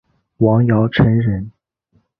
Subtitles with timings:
[0.37, 1.51] 王尧臣人。